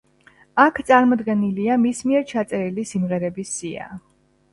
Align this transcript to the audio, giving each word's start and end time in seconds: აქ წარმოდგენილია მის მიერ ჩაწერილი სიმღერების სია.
აქ 0.61 0.79
წარმოდგენილია 0.85 1.75
მის 1.81 2.01
მიერ 2.11 2.25
ჩაწერილი 2.31 2.87
სიმღერების 2.93 3.53
სია. 3.59 3.87